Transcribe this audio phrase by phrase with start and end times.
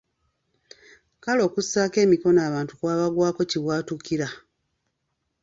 [1.23, 4.27] Kale okussaako emikono abantu kwabagwako “kibwatukira”.